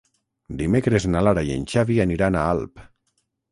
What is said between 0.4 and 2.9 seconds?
Dimecres na Lara i en Xavi aniran a Alp.